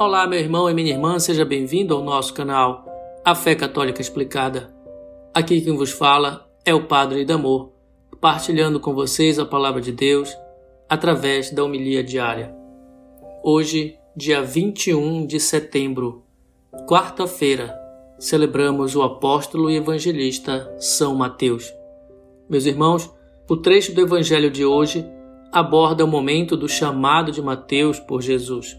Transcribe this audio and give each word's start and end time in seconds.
Olá, 0.00 0.26
meu 0.26 0.38
irmão 0.38 0.70
e 0.70 0.72
minha 0.72 0.92
irmã, 0.94 1.18
seja 1.18 1.44
bem-vindo 1.44 1.94
ao 1.94 2.02
nosso 2.02 2.32
canal 2.32 2.86
A 3.22 3.34
Fé 3.34 3.54
Católica 3.54 4.00
Explicada. 4.00 4.74
Aqui 5.34 5.60
quem 5.60 5.76
vos 5.76 5.90
fala 5.90 6.48
é 6.64 6.72
o 6.72 6.86
Padre 6.86 7.20
Idamor, 7.20 7.68
partilhando 8.18 8.80
com 8.80 8.94
vocês 8.94 9.38
a 9.38 9.44
palavra 9.44 9.78
de 9.78 9.92
Deus 9.92 10.34
através 10.88 11.50
da 11.50 11.62
homilia 11.62 12.02
diária. 12.02 12.50
Hoje, 13.44 13.98
dia 14.16 14.40
21 14.40 15.26
de 15.26 15.38
setembro, 15.38 16.24
quarta-feira, 16.88 17.78
celebramos 18.18 18.96
o 18.96 19.02
apóstolo 19.02 19.70
e 19.70 19.76
evangelista 19.76 20.74
São 20.78 21.14
Mateus. 21.14 21.70
Meus 22.48 22.64
irmãos, 22.64 23.12
o 23.46 23.54
trecho 23.54 23.94
do 23.94 24.00
evangelho 24.00 24.50
de 24.50 24.64
hoje 24.64 25.04
aborda 25.52 26.02
o 26.06 26.08
momento 26.08 26.56
do 26.56 26.70
chamado 26.70 27.30
de 27.30 27.42
Mateus 27.42 28.00
por 28.00 28.22
Jesus. 28.22 28.78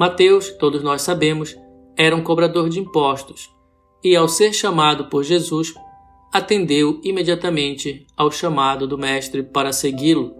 Mateus, 0.00 0.48
todos 0.52 0.82
nós 0.82 1.02
sabemos, 1.02 1.54
era 1.94 2.16
um 2.16 2.22
cobrador 2.22 2.70
de 2.70 2.80
impostos 2.80 3.50
e, 4.02 4.16
ao 4.16 4.26
ser 4.26 4.54
chamado 4.54 5.10
por 5.10 5.22
Jesus, 5.22 5.74
atendeu 6.32 6.98
imediatamente 7.04 8.06
ao 8.16 8.30
chamado 8.30 8.88
do 8.88 8.96
Mestre 8.96 9.42
para 9.42 9.74
segui-lo. 9.74 10.34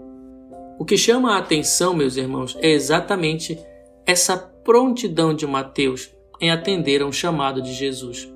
O 0.78 0.84
que 0.86 0.96
chama 0.96 1.34
a 1.34 1.38
atenção, 1.40 1.92
meus 1.92 2.16
irmãos, 2.16 2.56
é 2.62 2.70
exatamente 2.70 3.58
essa 4.06 4.34
prontidão 4.34 5.34
de 5.34 5.46
Mateus 5.46 6.10
em 6.40 6.50
atender 6.50 7.02
a 7.02 7.06
um 7.06 7.12
chamado 7.12 7.60
de 7.60 7.74
Jesus. 7.74 8.32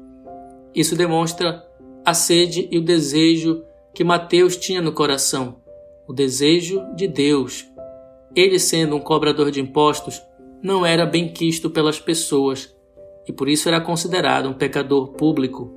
Isso 0.74 0.94
demonstra 0.94 1.64
a 2.04 2.12
sede 2.12 2.68
e 2.70 2.76
o 2.76 2.84
desejo 2.84 3.64
que 3.94 4.04
Mateus 4.04 4.58
tinha 4.58 4.82
no 4.82 4.92
coração, 4.92 5.56
o 6.06 6.12
desejo 6.12 6.84
de 6.94 7.08
Deus. 7.08 7.64
Ele, 8.36 8.58
sendo 8.58 8.94
um 8.94 9.00
cobrador 9.00 9.50
de 9.50 9.62
impostos, 9.62 10.20
não 10.64 10.86
era 10.86 11.04
bem 11.04 11.30
quisto 11.30 11.68
pelas 11.68 12.00
pessoas 12.00 12.74
e 13.28 13.32
por 13.32 13.50
isso 13.50 13.68
era 13.68 13.82
considerado 13.82 14.48
um 14.48 14.54
pecador 14.54 15.08
público. 15.12 15.70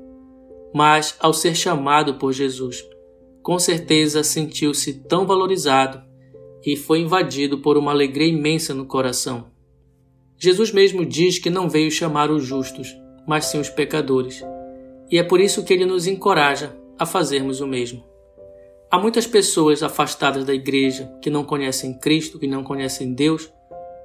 Mas, 0.74 1.14
ao 1.20 1.34
ser 1.34 1.56
chamado 1.56 2.14
por 2.14 2.32
Jesus, 2.32 2.88
com 3.44 3.60
certeza 3.60 4.24
sentiu-se 4.24 4.94
tão 5.04 5.28
valorizado 5.28 6.02
e 6.66 6.78
foi 6.78 7.02
invadido 7.02 7.58
por 7.58 7.78
uma 7.78 7.92
alegria 7.92 8.30
imensa 8.30 8.74
no 8.74 8.86
coração. 8.86 9.48
Jesus 10.38 10.72
mesmo 10.72 11.06
diz 11.06 11.38
que 11.38 11.50
não 11.50 11.68
veio 11.68 11.92
chamar 11.92 12.32
os 12.32 12.46
justos, 12.46 12.96
mas 13.28 13.46
sim 13.46 13.60
os 13.60 13.70
pecadores, 13.70 14.42
e 15.12 15.18
é 15.18 15.24
por 15.24 15.42
isso 15.42 15.66
que 15.66 15.74
ele 15.74 15.86
nos 15.86 16.08
encoraja 16.08 16.78
a 16.98 17.06
fazermos 17.06 17.60
o 17.60 17.68
mesmo. 17.68 18.06
Há 18.90 18.98
muitas 18.98 19.28
pessoas 19.28 19.84
afastadas 19.84 20.46
da 20.46 20.54
igreja 20.54 21.12
que 21.22 21.30
não 21.30 21.44
conhecem 21.44 21.98
Cristo, 21.98 22.40
que 22.40 22.48
não 22.48 22.64
conhecem 22.64 23.14
Deus, 23.14 23.52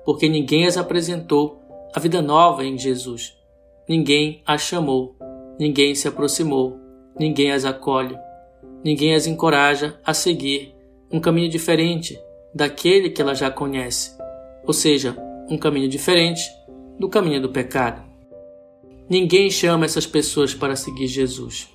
porque 0.04 0.28
ninguém 0.28 0.66
as 0.66 0.76
apresentou 0.76 1.60
a 1.94 2.00
vida 2.00 2.22
nova 2.22 2.64
em 2.64 2.78
Jesus. 2.78 3.36
Ninguém 3.88 4.42
as 4.46 4.62
chamou, 4.62 5.16
ninguém 5.58 5.94
se 5.94 6.08
aproximou, 6.08 6.78
ninguém 7.18 7.52
as 7.52 7.64
acolhe, 7.64 8.16
ninguém 8.84 9.14
as 9.14 9.26
encoraja 9.26 9.98
a 10.04 10.14
seguir 10.14 10.74
um 11.10 11.20
caminho 11.20 11.50
diferente 11.50 12.18
daquele 12.54 13.10
que 13.10 13.20
ela 13.20 13.34
já 13.34 13.50
conhece, 13.50 14.16
ou 14.66 14.72
seja, 14.72 15.16
um 15.48 15.58
caminho 15.58 15.88
diferente 15.88 16.42
do 16.98 17.08
caminho 17.08 17.40
do 17.40 17.50
pecado. 17.50 18.02
Ninguém 19.08 19.50
chama 19.50 19.84
essas 19.84 20.06
pessoas 20.06 20.54
para 20.54 20.76
seguir 20.76 21.06
Jesus. 21.06 21.68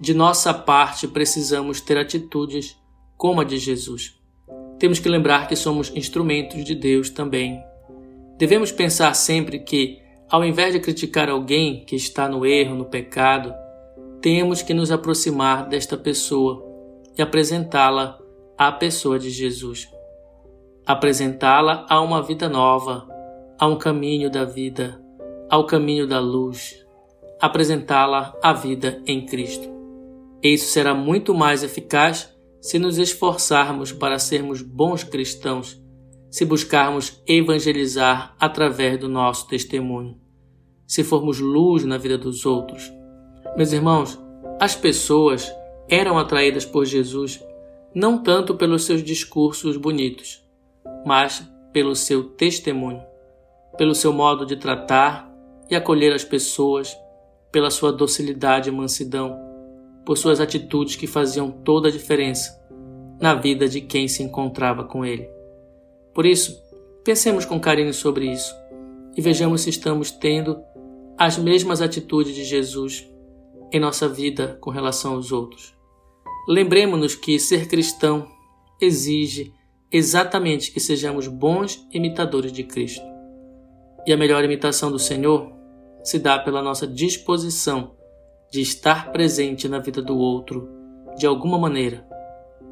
De 0.00 0.14
nossa 0.14 0.54
parte, 0.54 1.06
precisamos 1.06 1.80
ter 1.80 1.98
atitudes 1.98 2.76
como 3.16 3.40
a 3.40 3.44
de 3.44 3.58
Jesus 3.58 4.23
temos 4.78 4.98
que 4.98 5.08
lembrar 5.08 5.48
que 5.48 5.56
somos 5.56 5.92
instrumentos 5.94 6.64
de 6.64 6.74
Deus 6.74 7.10
também. 7.10 7.62
Devemos 8.36 8.72
pensar 8.72 9.14
sempre 9.14 9.60
que, 9.60 10.00
ao 10.28 10.44
invés 10.44 10.72
de 10.72 10.80
criticar 10.80 11.28
alguém 11.28 11.84
que 11.84 11.94
está 11.94 12.28
no 12.28 12.44
erro, 12.44 12.74
no 12.74 12.84
pecado, 12.84 13.54
temos 14.20 14.62
que 14.62 14.74
nos 14.74 14.90
aproximar 14.90 15.68
desta 15.68 15.96
pessoa 15.96 16.64
e 17.16 17.22
apresentá-la 17.22 18.18
à 18.58 18.72
pessoa 18.72 19.18
de 19.18 19.30
Jesus. 19.30 19.88
Apresentá-la 20.84 21.86
a 21.88 22.00
uma 22.00 22.22
vida 22.22 22.48
nova, 22.48 23.06
a 23.58 23.66
um 23.66 23.76
caminho 23.76 24.30
da 24.30 24.44
vida, 24.44 25.00
ao 25.48 25.66
caminho 25.66 26.06
da 26.06 26.18
luz. 26.18 26.84
Apresentá-la 27.40 28.34
à 28.42 28.52
vida 28.52 29.00
em 29.06 29.24
Cristo. 29.24 29.68
Isso 30.42 30.72
será 30.72 30.94
muito 30.94 31.34
mais 31.34 31.62
eficaz 31.62 32.33
se 32.64 32.78
nos 32.78 32.96
esforçarmos 32.96 33.92
para 33.92 34.18
sermos 34.18 34.62
bons 34.62 35.04
cristãos, 35.04 35.78
se 36.30 36.46
buscarmos 36.46 37.22
evangelizar 37.26 38.34
através 38.40 38.98
do 38.98 39.06
nosso 39.06 39.46
testemunho, 39.46 40.18
se 40.86 41.04
formos 41.04 41.38
luz 41.38 41.84
na 41.84 41.98
vida 41.98 42.16
dos 42.16 42.46
outros. 42.46 42.90
Meus 43.54 43.70
irmãos, 43.70 44.18
as 44.58 44.74
pessoas 44.74 45.54
eram 45.90 46.16
atraídas 46.16 46.64
por 46.64 46.86
Jesus 46.86 47.38
não 47.94 48.16
tanto 48.22 48.54
pelos 48.54 48.86
seus 48.86 49.04
discursos 49.04 49.76
bonitos, 49.76 50.42
mas 51.04 51.46
pelo 51.70 51.94
seu 51.94 52.24
testemunho, 52.24 53.02
pelo 53.76 53.94
seu 53.94 54.10
modo 54.10 54.46
de 54.46 54.56
tratar 54.56 55.30
e 55.70 55.76
acolher 55.76 56.14
as 56.14 56.24
pessoas, 56.24 56.96
pela 57.52 57.70
sua 57.70 57.92
docilidade 57.92 58.70
e 58.70 58.72
mansidão 58.72 59.53
por 60.04 60.18
suas 60.18 60.40
atitudes 60.40 60.96
que 60.96 61.06
faziam 61.06 61.50
toda 61.50 61.88
a 61.88 61.92
diferença 61.92 62.62
na 63.20 63.34
vida 63.34 63.68
de 63.68 63.80
quem 63.80 64.06
se 64.06 64.22
encontrava 64.22 64.84
com 64.84 65.04
ele. 65.04 65.28
Por 66.12 66.26
isso, 66.26 66.60
pensemos 67.02 67.44
com 67.44 67.60
carinho 67.60 67.94
sobre 67.94 68.30
isso 68.30 68.54
e 69.16 69.20
vejamos 69.20 69.62
se 69.62 69.70
estamos 69.70 70.10
tendo 70.10 70.58
as 71.16 71.38
mesmas 71.38 71.80
atitudes 71.80 72.34
de 72.34 72.44
Jesus 72.44 73.08
em 73.72 73.80
nossa 73.80 74.08
vida 74.08 74.58
com 74.60 74.70
relação 74.70 75.14
aos 75.14 75.32
outros. 75.32 75.74
Lembremos-nos 76.48 77.14
que 77.14 77.38
ser 77.38 77.66
cristão 77.68 78.28
exige 78.80 79.52
exatamente 79.90 80.72
que 80.72 80.80
sejamos 80.80 81.28
bons 81.28 81.86
imitadores 81.92 82.52
de 82.52 82.64
Cristo. 82.64 83.04
E 84.06 84.12
a 84.12 84.16
melhor 84.16 84.44
imitação 84.44 84.90
do 84.90 84.98
Senhor 84.98 85.52
se 86.02 86.18
dá 86.18 86.38
pela 86.38 86.60
nossa 86.60 86.86
disposição 86.86 87.93
de 88.54 88.60
estar 88.60 89.10
presente 89.10 89.68
na 89.68 89.80
vida 89.80 90.00
do 90.00 90.16
outro 90.16 90.68
de 91.18 91.26
alguma 91.26 91.58
maneira. 91.58 92.06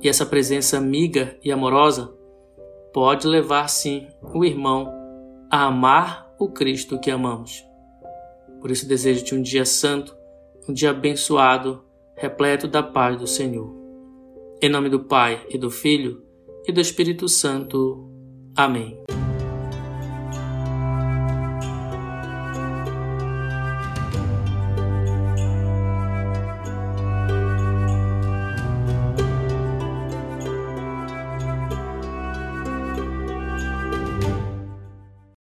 E 0.00 0.08
essa 0.08 0.24
presença 0.24 0.78
amiga 0.78 1.36
e 1.42 1.50
amorosa 1.50 2.14
pode 2.92 3.26
levar 3.26 3.66
sim 3.66 4.06
o 4.32 4.44
irmão 4.44 4.88
a 5.50 5.64
amar 5.64 6.32
o 6.38 6.48
Cristo 6.48 7.00
que 7.00 7.10
amamos. 7.10 7.66
Por 8.60 8.70
isso 8.70 8.86
desejo-te 8.86 9.34
um 9.34 9.42
dia 9.42 9.64
santo, 9.64 10.16
um 10.68 10.72
dia 10.72 10.90
abençoado, 10.90 11.82
repleto 12.16 12.68
da 12.68 12.84
paz 12.84 13.16
do 13.16 13.26
Senhor. 13.26 13.74
Em 14.62 14.68
nome 14.68 14.88
do 14.88 15.00
Pai 15.00 15.44
e 15.50 15.58
do 15.58 15.68
Filho 15.68 16.22
e 16.64 16.70
do 16.70 16.80
Espírito 16.80 17.28
Santo. 17.28 18.08
Amém. 18.54 19.02